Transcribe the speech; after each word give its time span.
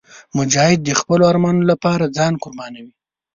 مجاهد 0.37 0.79
د 0.83 0.89
خپلو 0.99 1.23
ارمانونو 1.31 1.65
لپاره 1.71 2.13
ځان 2.17 2.33
قربانوي. 2.43 2.93